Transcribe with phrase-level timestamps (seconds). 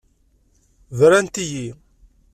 [0.97, 1.67] Brant-iyi.